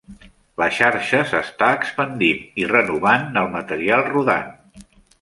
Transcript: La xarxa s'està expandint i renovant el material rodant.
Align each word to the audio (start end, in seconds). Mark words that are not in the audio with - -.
La 0.61 0.69
xarxa 0.77 1.19
s'està 1.33 1.69
expandint 1.81 2.59
i 2.65 2.67
renovant 2.75 3.41
el 3.45 3.55
material 3.61 4.07
rodant. 4.13 4.53